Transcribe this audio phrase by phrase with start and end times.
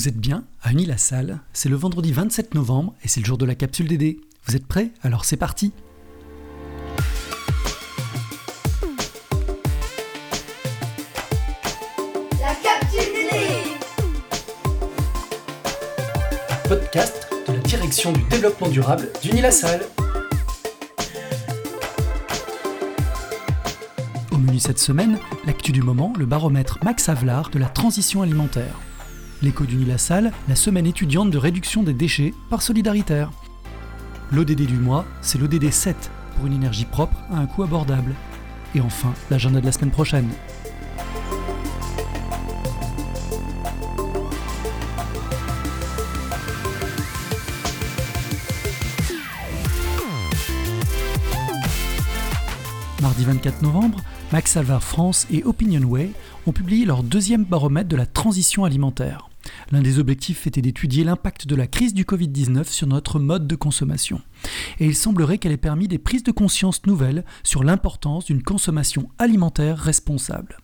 [0.00, 3.44] Vous êtes bien à Unis-la-Salle, c'est le vendredi 27 novembre et c'est le jour de
[3.44, 4.18] la capsule DD.
[4.46, 4.92] Vous êtes prêts?
[5.02, 5.74] Alors c'est parti
[12.40, 13.36] La capsule DD
[16.66, 19.82] Podcast de la direction du développement durable d'Unis-la-Salle.
[24.32, 28.80] Au menu cette semaine, l'actu du moment, le baromètre Max Havelaar de la transition alimentaire.
[29.42, 33.30] L'écho d'Uni-la-Salle, la semaine étudiante de réduction des déchets par Solidaritaire.
[34.32, 38.14] L'ODD du mois, c'est l'ODD 7 pour une énergie propre à un coût abordable.
[38.74, 40.28] Et enfin, l'agenda de la semaine prochaine.
[53.00, 54.00] Mardi 24 novembre,
[54.32, 56.10] Max Alvar France et Opinionway
[56.46, 59.29] ont publié leur deuxième baromètre de la transition alimentaire.
[59.70, 63.56] L'un des objectifs était d'étudier l'impact de la crise du Covid-19 sur notre mode de
[63.56, 64.20] consommation.
[64.78, 69.08] Et il semblerait qu'elle ait permis des prises de conscience nouvelles sur l'importance d'une consommation
[69.18, 70.58] alimentaire responsable.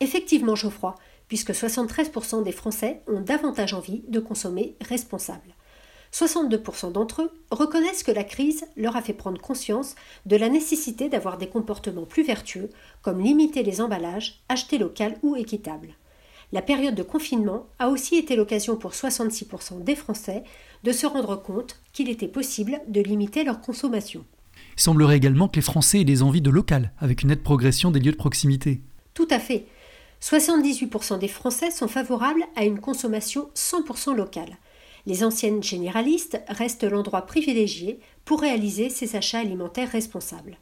[0.00, 0.94] Effectivement, Geoffroy,
[1.28, 5.54] puisque 73% des Français ont davantage envie de consommer responsable.
[6.12, 11.08] 62% d'entre eux reconnaissent que la crise leur a fait prendre conscience de la nécessité
[11.08, 12.70] d'avoir des comportements plus vertueux,
[13.02, 15.96] comme limiter les emballages, acheter local ou équitable.
[16.52, 20.44] La période de confinement a aussi été l'occasion pour 66% des Français
[20.82, 24.24] de se rendre compte qu'il était possible de limiter leur consommation.
[24.76, 27.90] Il semblerait également que les Français aient des envies de local, avec une nette progression
[27.90, 28.80] des lieux de proximité.
[29.14, 29.66] Tout à fait.
[30.20, 34.56] 78% des Français sont favorables à une consommation 100% locale.
[35.06, 40.56] Les anciennes généralistes restent l'endroit privilégié pour réaliser ces achats alimentaires responsables.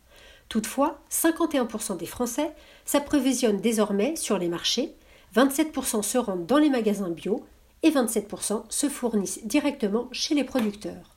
[0.49, 2.51] Toutefois, 51% des Français
[2.85, 4.95] s'approvisionnent désormais sur les marchés,
[5.35, 7.45] 27% se rendent dans les magasins bio
[7.83, 11.17] et 27% se fournissent directement chez les producteurs.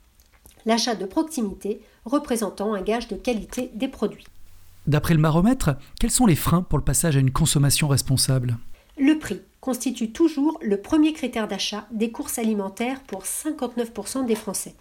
[0.64, 4.26] L'achat de proximité représentant un gage de qualité des produits.
[4.86, 8.56] D'après le baromètre, quels sont les freins pour le passage à une consommation responsable?
[8.98, 14.74] Le prix constitue toujours le premier critère d'achat des courses alimentaires pour 59% des Français.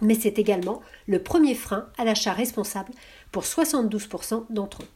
[0.00, 2.92] Mais c'est également le premier frein à l'achat responsable
[3.30, 4.88] pour 72% d'entre eux.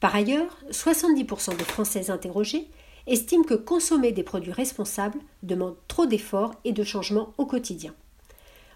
[0.00, 2.68] Par ailleurs, 70% des Français interrogés
[3.08, 7.94] estiment que consommer des produits responsables demande trop d'efforts et de changements au quotidien.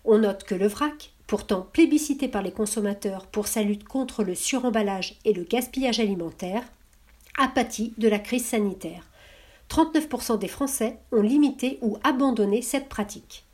[0.04, 4.34] On note que le vrac, pourtant plébiscité par les consommateurs pour sa lutte contre le
[4.34, 6.64] suremballage et le gaspillage alimentaire,
[7.38, 9.08] a pâti de la crise sanitaire.
[9.70, 13.44] 39% des Français ont limité ou abandonné cette pratique.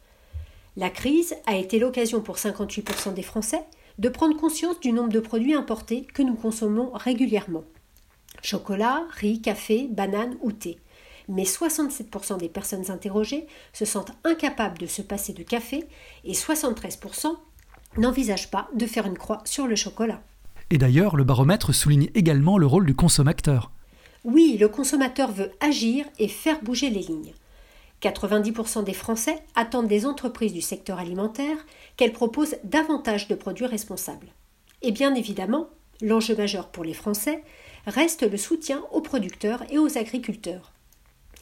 [0.76, 3.64] La crise a été l'occasion pour 58% des Français
[3.98, 7.64] de prendre conscience du nombre de produits importés que nous consommons régulièrement.
[8.42, 10.78] Chocolat, riz, café, banane ou thé.
[11.28, 15.84] Mais 67% des personnes interrogées se sentent incapables de se passer de café
[16.24, 17.36] et 73%
[17.98, 20.22] n'envisagent pas de faire une croix sur le chocolat.
[20.70, 23.70] Et d'ailleurs, le baromètre souligne également le rôle du consommateur.
[24.24, 27.32] Oui, le consommateur veut agir et faire bouger les lignes.
[28.02, 31.56] 90% des Français attendent des entreprises du secteur alimentaire
[31.96, 34.28] qu'elles proposent davantage de produits responsables.
[34.82, 35.68] Et bien évidemment,
[36.00, 37.42] l'enjeu majeur pour les Français
[37.86, 40.72] reste le soutien aux producteurs et aux agriculteurs.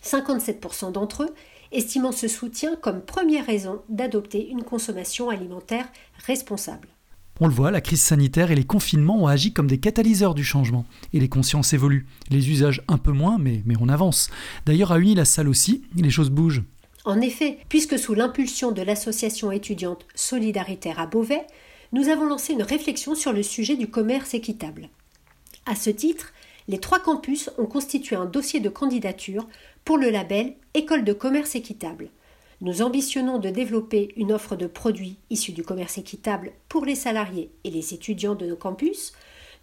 [0.04, 1.34] 57% d'entre eux
[1.72, 5.88] estimant ce soutien comme première raison d'adopter une consommation alimentaire
[6.26, 6.88] responsable.
[7.38, 10.42] On le voit, la crise sanitaire et les confinements ont agi comme des catalyseurs du
[10.42, 10.86] changement.
[11.12, 12.06] Et les consciences évoluent.
[12.30, 14.30] Les usages un peu moins, mais, mais on avance.
[14.64, 16.62] D'ailleurs, à Uni la salle aussi, les choses bougent.
[17.04, 21.46] En effet, puisque sous l'impulsion de l'association étudiante Solidaritaire à Beauvais,
[21.92, 24.88] nous avons lancé une réflexion sur le sujet du commerce équitable.
[25.66, 26.32] À ce titre,
[26.68, 29.48] les trois campus ont constitué un dossier de candidature
[29.84, 32.08] pour le label École de commerce équitable.
[32.60, 37.50] Nous ambitionnons de développer une offre de produits issus du commerce équitable pour les salariés
[37.64, 39.12] et les étudiants de nos campus.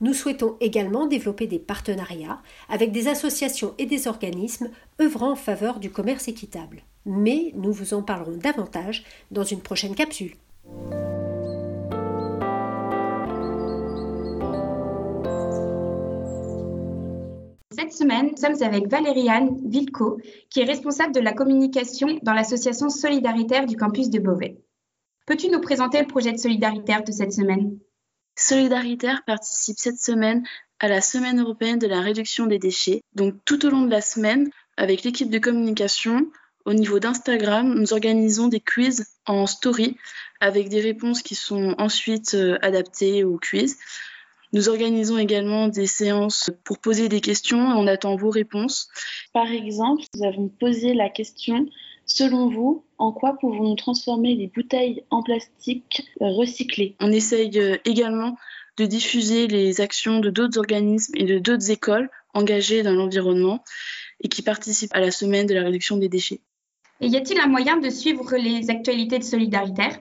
[0.01, 4.69] Nous souhaitons également développer des partenariats avec des associations et des organismes
[5.01, 6.83] œuvrant en faveur du commerce équitable.
[7.05, 10.35] Mais nous vous en parlerons davantage dans une prochaine capsule.
[17.93, 20.19] Cette semaine, nous sommes avec Valériane Vilco,
[20.49, 24.57] qui est responsable de la communication dans l'association solidaritaire du campus de Beauvais.
[25.27, 27.77] Peux-tu nous présenter le projet de solidaritaire de cette semaine?
[28.35, 30.43] Solidaritaire participe cette semaine
[30.79, 33.03] à la Semaine européenne de la réduction des déchets.
[33.13, 36.31] Donc tout au long de la semaine, avec l'équipe de communication,
[36.65, 39.97] au niveau d'Instagram, nous organisons des quiz en story
[40.39, 43.77] avec des réponses qui sont ensuite euh, adaptées au quiz.
[44.53, 48.87] Nous organisons également des séances pour poser des questions et on attend vos réponses.
[49.33, 51.67] Par exemple, nous avons posé la question
[52.05, 56.95] Selon vous, en quoi pouvons-nous transformer les bouteilles en plastique recyclées?
[56.99, 58.37] On essaye euh, également
[58.77, 63.63] de diffuser les actions de d'autres organismes et de d'autres écoles engagées dans l'environnement
[64.21, 66.41] et qui participent à la semaine de la réduction des déchets.
[66.99, 69.99] Et y a-t-il un moyen de suivre les actualités de Solidaritaire?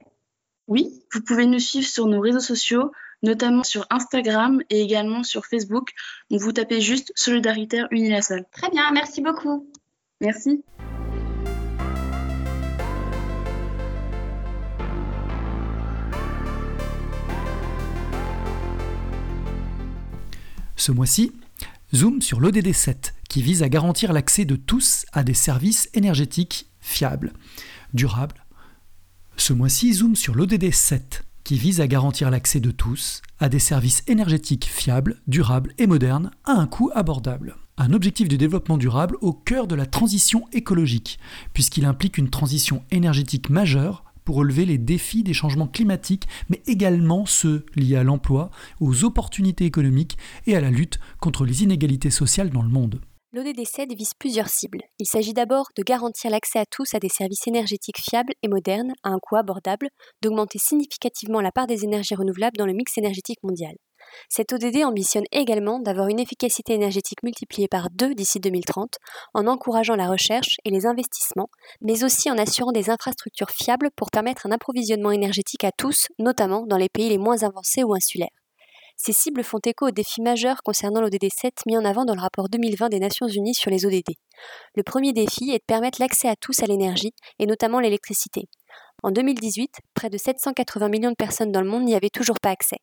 [0.68, 2.92] Oui, vous pouvez nous suivre sur nos réseaux sociaux,
[3.22, 5.90] notamment sur Instagram et également sur Facebook.
[6.30, 8.44] Donc vous tapez juste Solidaritaire Unilassal.
[8.52, 9.68] Très bien, merci beaucoup.
[10.20, 10.62] Merci.
[20.76, 21.32] Ce mois-ci,
[21.94, 26.66] zoom sur l'ODD 7, qui vise à garantir l'accès de tous à des services énergétiques
[26.80, 27.32] fiables,
[27.94, 28.44] durables.
[29.36, 33.58] Ce mois-ci, zoom sur l'ODD 7, qui vise à garantir l'accès de tous à des
[33.58, 37.56] services énergétiques fiables, durables et modernes à un coût abordable.
[37.78, 41.18] Un objectif de développement durable au cœur de la transition écologique,
[41.54, 47.26] puisqu'il implique une transition énergétique majeure pour relever les défis des changements climatiques, mais également
[47.26, 48.50] ceux liés à l'emploi,
[48.80, 50.16] aux opportunités économiques
[50.46, 53.00] et à la lutte contre les inégalités sociales dans le monde.
[53.34, 54.82] L'ODD 7 vise plusieurs cibles.
[54.98, 58.92] Il s'agit d'abord de garantir l'accès à tous à des services énergétiques fiables et modernes
[59.02, 59.88] à un coût abordable,
[60.20, 63.72] d'augmenter significativement la part des énergies renouvelables dans le mix énergétique mondial.
[64.28, 68.96] Cette ODD ambitionne également d'avoir une efficacité énergétique multipliée par deux d'ici 2030,
[69.32, 71.48] en encourageant la recherche et les investissements,
[71.80, 76.66] mais aussi en assurant des infrastructures fiables pour permettre un approvisionnement énergétique à tous, notamment
[76.66, 78.41] dans les pays les moins avancés ou insulaires.
[79.04, 82.20] Ces cibles font écho aux défis majeurs concernant l'ODD 7 mis en avant dans le
[82.20, 84.14] rapport 2020 des Nations Unies sur les ODD.
[84.76, 88.44] Le premier défi est de permettre l'accès à tous à l'énergie, et notamment l'électricité.
[89.02, 92.50] En 2018, près de 780 millions de personnes dans le monde n'y avaient toujours pas
[92.50, 92.76] accès.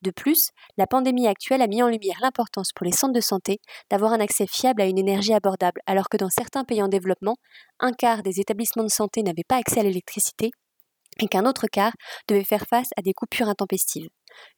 [0.00, 3.58] De plus, la pandémie actuelle a mis en lumière l'importance pour les centres de santé
[3.90, 7.36] d'avoir un accès fiable à une énergie abordable, alors que dans certains pays en développement,
[7.78, 10.50] un quart des établissements de santé n'avaient pas accès à l'électricité
[11.20, 11.92] et qu'un autre quart
[12.28, 14.08] devait faire face à des coupures intempestives.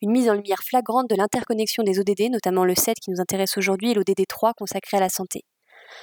[0.02, 3.56] Une mise en lumière flagrante de l'interconnexion des ODD, notamment le 7 qui nous intéresse
[3.56, 5.44] aujourd'hui et l'ODD 3 consacré à la santé.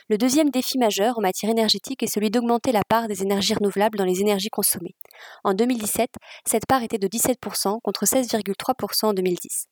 [0.09, 3.97] Le deuxième défi majeur en matière énergétique est celui d'augmenter la part des énergies renouvelables
[3.97, 4.95] dans les énergies consommées.
[5.43, 6.09] En 2017,
[6.45, 9.65] cette part était de 17% contre 16,3% en 2010.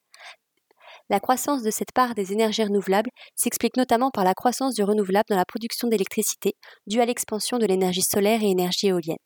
[1.09, 5.25] La croissance de cette part des énergies renouvelables s'explique notamment par la croissance du renouvelable
[5.29, 6.53] dans la production d'électricité,
[6.87, 9.17] due à l'expansion de l'énergie solaire et énergie éolienne.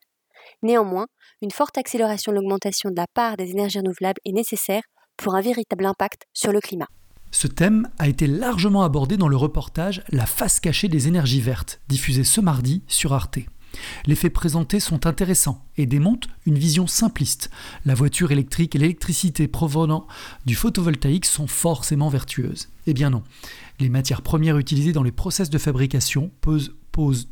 [0.64, 1.08] Néanmoins,
[1.42, 4.84] une forte accélération de l'augmentation de la part des énergies renouvelables est nécessaire
[5.18, 6.88] pour un véritable impact sur le climat.
[7.32, 11.80] Ce thème a été largement abordé dans le reportage La face cachée des énergies vertes,
[11.88, 13.40] diffusé ce mardi sur Arte.
[14.08, 17.52] Les faits présentés sont intéressants et démontrent une vision simpliste.
[17.86, 20.08] La voiture électrique et l'électricité provenant
[20.46, 22.70] du photovoltaïque sont forcément vertueuses.
[22.88, 23.24] Eh bien non.
[23.80, 27.30] Les matières premières utilisées dans les process de fabrication posent, posent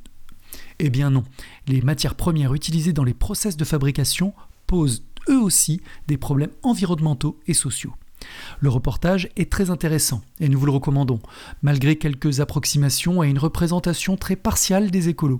[0.80, 1.24] eh bien non.
[1.68, 4.33] Les matières premières utilisées dans les process de fabrication
[4.65, 7.94] posent eux aussi des problèmes environnementaux et sociaux.
[8.59, 11.19] Le reportage est très intéressant et nous vous le recommandons,
[11.62, 15.39] malgré quelques approximations à une représentation très partiale des écolos.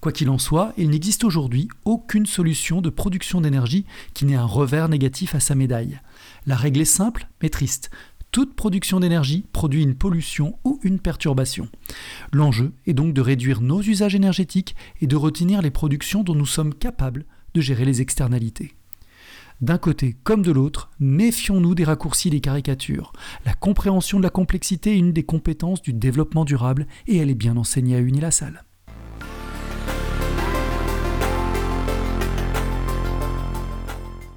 [0.00, 3.84] Quoi qu'il en soit, il n'existe aujourd'hui aucune solution de production d'énergie
[4.14, 6.00] qui n'ait un revers négatif à sa médaille.
[6.46, 7.90] La règle est simple mais triste.
[8.30, 11.68] Toute production d'énergie produit une pollution ou une perturbation.
[12.32, 16.46] L'enjeu est donc de réduire nos usages énergétiques et de retenir les productions dont nous
[16.46, 18.74] sommes capables de gérer les externalités.
[19.62, 23.12] D'un côté comme de l'autre, méfions-nous des raccourcis et des caricatures.
[23.46, 27.34] La compréhension de la complexité est une des compétences du développement durable et elle est
[27.34, 28.64] bien enseignée à Unilassal.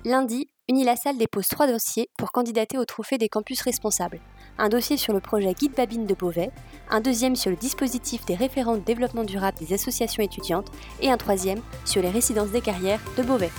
[0.05, 4.22] Lundi, Unilassal dépose trois dossiers pour candidater au trophée des campus responsables.
[4.58, 6.50] Un dossier sur le projet Guide Babine de Beauvais,
[6.90, 10.68] un deuxième sur le dispositif des référents de développement durable des associations étudiantes
[11.01, 13.51] et un troisième sur les résidences des carrières de Beauvais.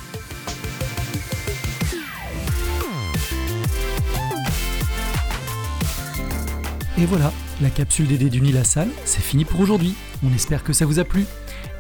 [6.97, 9.95] Et voilà, la capsule DD du Salle, c'est fini pour aujourd'hui.
[10.25, 11.26] On espère que ça vous a plu.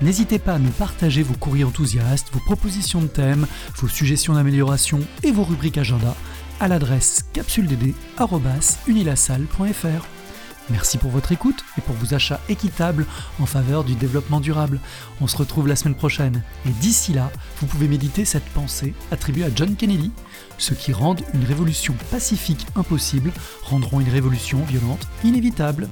[0.02, 4.98] N'hésitez pas à nous partager vos courriers enthousiastes, vos propositions de thèmes, vos suggestions d'amélioration
[5.22, 6.16] et vos rubriques agenda
[6.58, 10.06] à l'adresse capsuledd.unilassal.fr.
[10.70, 13.06] Merci pour votre écoute et pour vos achats équitables
[13.40, 14.80] en faveur du développement durable.
[15.20, 16.42] On se retrouve la semaine prochaine.
[16.66, 17.30] Et d'ici là,
[17.60, 20.10] vous pouvez méditer cette pensée attribuée à John Kennedy.
[20.58, 23.30] Ceux qui rendent une révolution pacifique impossible
[23.62, 25.88] rendront une révolution violente inévitable.